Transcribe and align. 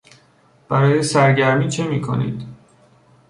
برای 0.69 1.03
سرگرمی 1.03 1.69
چه 1.69 1.87
میکنید؟ 1.87 2.47